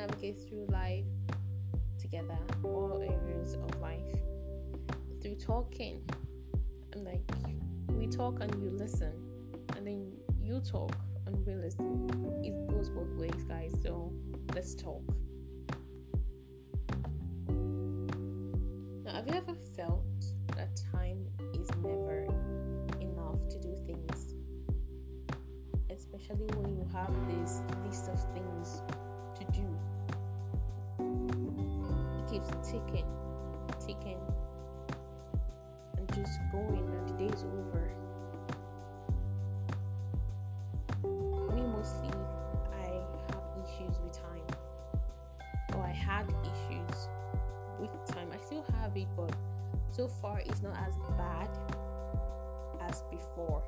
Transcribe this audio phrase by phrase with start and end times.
[0.00, 1.04] navigate through life
[1.98, 4.00] together, all areas of life,
[5.20, 6.00] through talking.
[6.94, 7.20] And like,
[7.88, 9.12] we talk and you listen,
[9.76, 10.10] and then
[10.42, 12.08] you talk and we listen.
[12.42, 13.74] It goes both ways, guys.
[13.82, 14.10] So
[14.54, 15.02] let's talk.
[19.04, 20.24] Now, have you ever felt
[20.56, 22.24] that time is never
[23.00, 24.34] enough to do things?
[25.90, 28.80] Especially when you have this list of things
[32.40, 33.04] Keeps ticking,
[33.78, 34.18] ticking,
[35.96, 37.92] and just going, and the day is over.
[41.54, 42.10] Me mostly,
[42.72, 44.46] I have issues with time,
[45.74, 47.08] or I had issues
[47.78, 48.30] with time.
[48.32, 49.34] I still have it, but
[49.90, 51.50] so far it's not as bad
[52.80, 53.62] as before.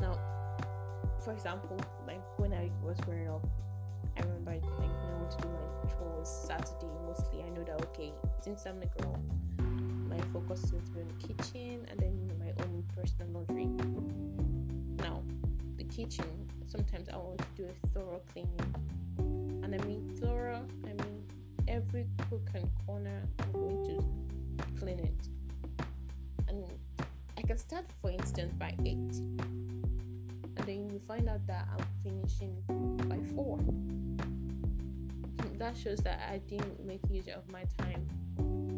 [0.00, 0.18] Now,
[1.24, 3.46] for example, like when I was growing up,
[4.16, 7.42] I remember like want to do my chores Saturday mostly.
[7.42, 9.22] I know that okay, since I'm a girl,
[10.08, 13.66] my focus is to be on the kitchen and then my own personal laundry.
[14.98, 15.22] Now,
[15.76, 16.26] the kitchen
[16.66, 18.74] sometimes I want to do a thorough cleaning,
[19.62, 20.66] and I mean thorough.
[20.84, 21.24] I mean
[21.68, 23.22] every crook and corner.
[23.40, 25.28] I'm going to clean it,
[26.48, 26.64] and
[27.38, 29.20] I can start, for instance, by eight
[30.70, 32.54] then you find out that I'm finishing
[33.08, 33.58] by four.
[35.58, 38.06] That shows that I didn't make use of my time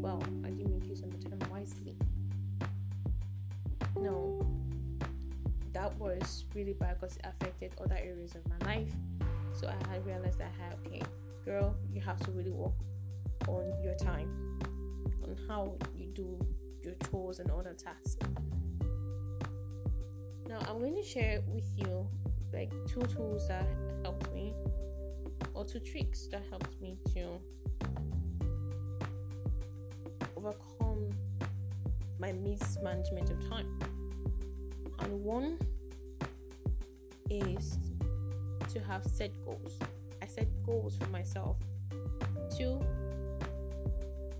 [0.00, 0.22] well.
[0.42, 1.96] I didn't make use of my time wisely.
[4.00, 4.40] No,
[5.74, 8.92] that was really bad because it affected other areas of my life.
[9.52, 11.02] So I had realized that had okay,
[11.44, 12.72] girl, you have to really work
[13.48, 14.58] on your time,
[15.22, 16.38] on how you do
[16.82, 18.16] your chores and other tasks.
[20.52, 22.06] Now I'm going to share with you
[22.52, 23.64] like two tools that
[24.02, 24.52] helped me
[25.54, 27.40] or two tricks that helped me to
[30.36, 31.08] overcome
[32.18, 33.78] my mismanagement of time.
[34.98, 35.58] And one
[37.30, 37.78] is
[38.74, 39.78] to have set goals.
[40.20, 41.56] I set goals for myself.
[42.54, 42.78] Two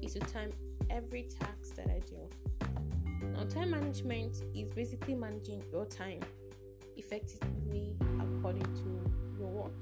[0.03, 0.51] is to time
[0.91, 2.52] every task that I do.
[3.23, 6.21] Now, time management is basically managing your time
[6.97, 9.73] effectively according to your work.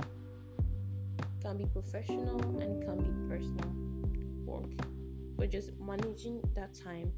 [1.18, 3.70] It can be professional and it can be personal
[4.44, 4.70] work,
[5.36, 7.12] but just managing that time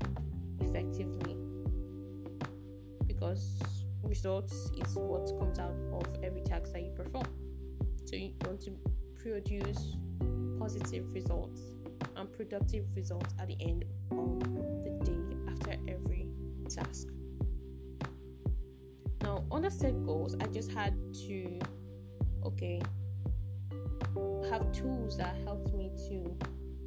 [0.60, 1.36] effectively
[3.06, 3.60] because
[4.04, 7.26] results is what comes out of every task that you perform.
[8.04, 8.72] So, you want to
[9.22, 9.96] produce
[10.58, 11.62] positive results
[12.16, 14.40] and productive results at the end of
[14.84, 15.21] the day
[15.88, 16.28] every
[16.68, 17.08] task.
[19.22, 20.94] Now, on the set goals, I just had
[21.28, 21.58] to,
[22.44, 22.82] okay,
[24.50, 26.36] have tools that helped me to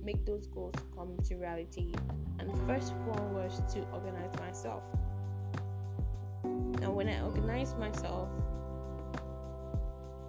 [0.04, 1.94] make those goals come to reality.
[2.40, 4.84] And the first one was to organize myself.
[6.44, 8.30] Now, when I organized myself,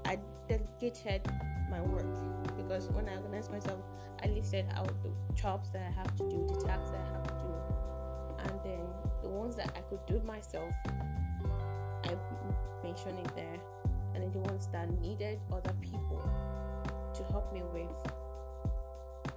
[0.05, 1.23] I delegated
[1.71, 2.07] my work
[2.57, 3.81] because when I organized myself,
[4.23, 7.36] I listed out the jobs that I have to do, the tasks that I have
[8.49, 8.81] and then
[9.23, 10.75] the ones that I could do myself,
[12.05, 12.17] I
[12.83, 13.59] mentioned it there,
[14.15, 16.23] and then the ones that needed other people
[17.15, 18.13] to help me with,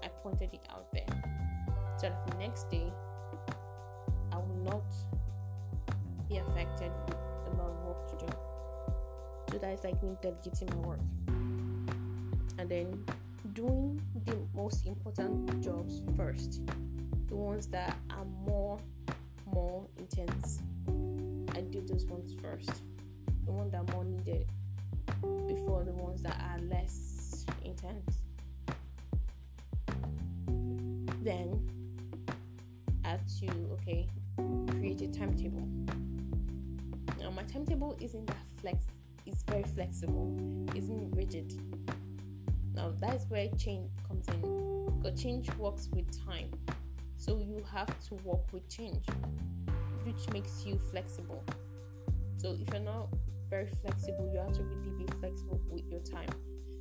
[0.04, 1.08] I pointed it out there.
[1.98, 2.92] So that the next day,
[4.32, 4.84] I will not
[6.30, 8.32] be affected with a lot of work to do.
[9.52, 11.00] So that is like me delegating my work.
[12.58, 13.04] And then
[13.54, 16.62] doing the most important jobs first.
[17.28, 18.80] The ones that are more
[19.54, 20.62] more intense.
[21.56, 22.84] I do those ones first.
[23.46, 24.48] The ones that are more needed
[25.48, 28.26] before the ones that are less intense.
[31.22, 31.68] Then
[33.06, 34.08] add to okay,
[34.72, 35.68] create a timetable.
[37.20, 38.86] Now my timetable isn't that flex
[39.30, 40.36] it's very flexible,
[40.76, 41.54] isn't rigid.
[42.74, 45.02] Now that's where change comes in.
[45.02, 46.50] Because change works with time.
[47.20, 49.06] So you have to work with change,
[50.06, 51.44] which makes you flexible.
[52.38, 53.10] So if you're not
[53.50, 56.30] very flexible, you have to really be flexible with your time.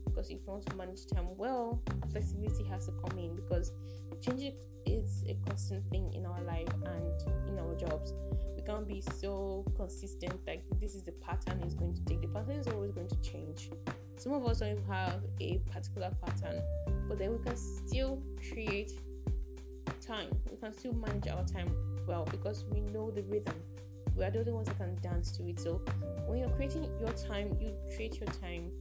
[0.05, 1.83] Because if you want to manage time well,
[2.13, 3.73] flexibility has to come in because
[4.21, 4.55] change
[4.87, 8.15] is a constant thing in our life and in our jobs.
[8.55, 12.23] We can't be so consistent like this is the pattern is going to take.
[12.23, 13.71] The pattern is always going to change.
[14.17, 16.63] Some of us don't have a particular pattern,
[17.09, 18.93] but then we can still create
[20.09, 20.31] time.
[20.51, 21.71] We can still manage our time
[22.07, 23.55] well because we know the rhythm.
[24.17, 25.61] We are the only ones that can dance to it.
[25.61, 25.83] So
[26.27, 28.73] when you're creating your time, you create your time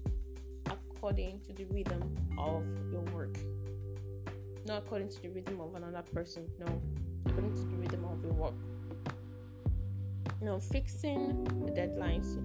[0.66, 2.02] according to the rhythm
[2.38, 3.38] of your work,
[4.66, 6.48] not according to the rhythm of another person.
[6.60, 6.82] No,
[7.26, 8.54] according to the rhythm of your work.
[10.40, 12.38] Know, fixing the deadlines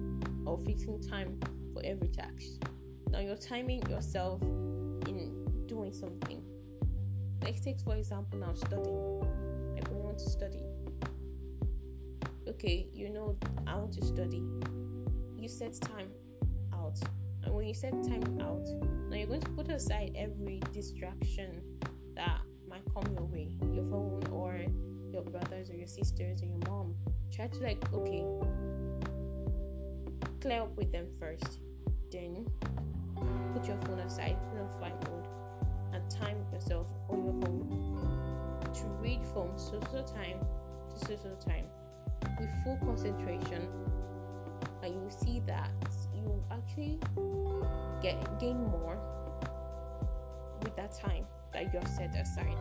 [0.45, 1.39] or fixing time
[1.73, 2.63] for every task.
[3.09, 6.43] Now, you're timing yourself in doing something.
[7.43, 9.19] Let's take, for example, now studying.
[9.75, 10.63] Like, we want to study.
[12.47, 13.35] Okay, you know,
[13.67, 14.41] I want to study.
[15.37, 16.09] You set time
[16.73, 16.97] out.
[17.43, 18.65] And when you set time out,
[19.09, 21.61] now you're going to put aside every distraction
[22.15, 24.57] that might come your way your phone or
[25.11, 26.95] your brothers or your sisters or your mom.
[27.31, 28.23] Try to, like, okay,
[30.39, 31.59] clear up with them first.
[32.11, 32.47] Then
[33.53, 35.22] put your phone aside, put on flight mode,
[36.13, 40.39] time yourself on your phone to read from social time
[40.89, 41.65] to social time
[42.39, 43.67] with full concentration.
[44.81, 45.69] And you see that
[46.13, 46.99] you actually
[48.01, 48.97] get gain more
[50.61, 52.57] with that time that you have set aside.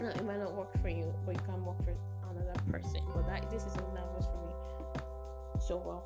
[0.00, 1.94] Now, it might not work for you, but you can work for
[2.30, 3.00] another person.
[3.14, 4.52] But that this is something that works for me
[5.58, 6.04] so well.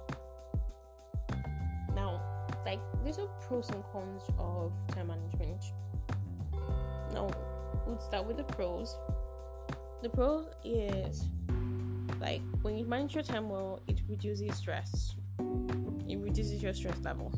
[1.95, 2.21] Now,
[2.65, 5.65] like little pros and cons of time management.
[7.13, 7.31] Now,
[7.87, 8.97] we'll start with the pros.
[10.03, 11.25] The pros is
[12.21, 15.15] like when you manage your time well, it reduces stress.
[16.09, 17.33] It reduces your stress level.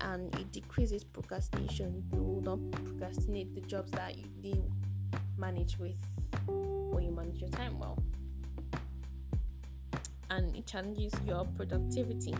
[0.00, 2.04] And it decreases procrastination.
[2.12, 4.70] You will not procrastinate the jobs that you
[5.38, 5.96] manage with
[6.46, 8.02] when you manage your time well.
[10.30, 12.34] And it challenges your productivity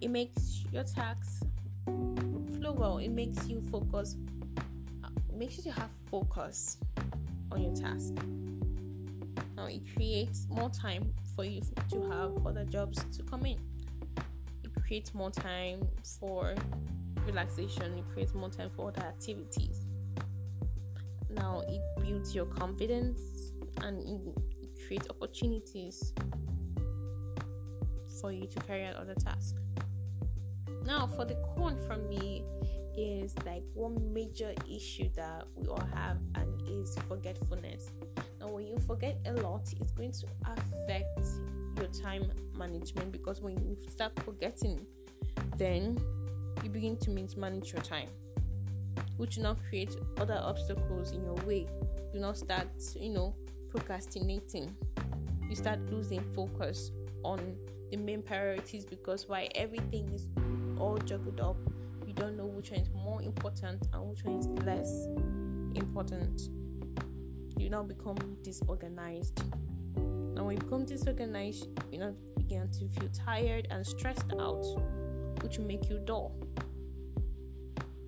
[0.00, 1.42] it makes your tasks
[1.84, 4.16] flow well it makes you focus
[5.38, 6.78] it makes you have focus
[7.52, 8.12] on your task.
[9.56, 13.58] Now it creates more time for you to have other jobs to come in.
[14.64, 15.86] It creates more time
[16.18, 16.56] for
[17.24, 17.98] relaxation.
[17.98, 19.82] It creates more time for other activities.
[21.30, 23.20] Now it builds your confidence
[23.82, 24.00] and
[24.60, 26.14] it creates opportunities
[28.20, 29.54] for you to carry out other tasks.
[30.84, 32.42] Now, for the con from me
[32.98, 37.90] is like one major issue that we all have, and is forgetfulness.
[38.40, 41.20] Now, when you forget a lot, it's going to affect
[41.76, 44.84] your time management because when you start forgetting,
[45.56, 45.98] then
[46.62, 48.08] you begin to mismanage your time,
[49.16, 51.66] which will not create other obstacles in your way.
[52.12, 52.68] You not start,
[52.98, 53.34] you know,
[53.70, 54.74] procrastinating.
[55.48, 56.90] You start losing focus
[57.22, 57.56] on
[57.90, 60.28] the main priorities because why everything is
[60.78, 61.56] all juggled up.
[62.58, 65.06] Which one is more important and which one is less
[65.76, 66.48] important.
[67.56, 69.40] You now become disorganized.
[69.96, 74.64] Now, when you become disorganized, you now begin to feel tired and stressed out,
[75.40, 76.34] which will make you dull.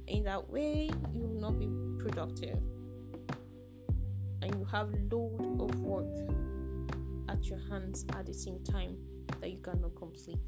[0.08, 1.69] In that way, you will not be
[2.02, 2.58] productive
[4.43, 6.29] and you have load of work
[7.29, 8.97] at your hands at the same time
[9.41, 10.41] that you cannot complete.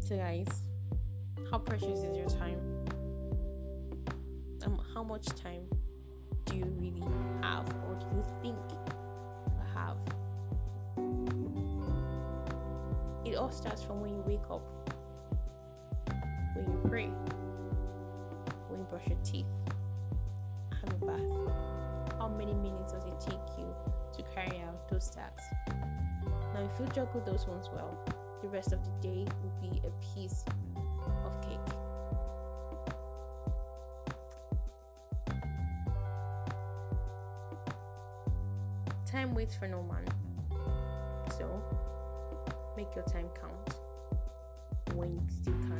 [0.00, 0.48] So, guys,
[1.50, 2.60] how precious is your time?
[4.64, 5.62] Um, how much time
[6.44, 7.02] do you really
[7.42, 9.96] have, or do you think you have?
[13.24, 14.62] It all starts from when you wake up,
[16.54, 17.10] when you pray,
[18.68, 19.46] when you brush your teeth,
[20.80, 22.18] have a bath.
[22.18, 23.74] How many minutes does it take you
[24.16, 25.44] to carry out those tasks?
[26.52, 27.98] Now, if you juggle those ones well,
[28.42, 30.44] the rest of the day will be a piece
[31.38, 31.58] of cake.
[39.06, 40.04] Time waits for no man.
[41.38, 41.62] So
[42.76, 43.74] make your time count
[44.94, 45.78] when you still can.